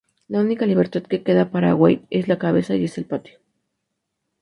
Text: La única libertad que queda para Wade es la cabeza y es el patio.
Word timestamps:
La 0.27 0.39
única 0.39 0.65
libertad 0.65 1.03
que 1.03 1.21
queda 1.21 1.51
para 1.51 1.75
Wade 1.75 2.01
es 2.09 2.27
la 2.27 2.39
cabeza 2.39 2.73
y 2.75 2.85
es 2.85 2.97
el 2.97 3.05
patio. 3.05 3.37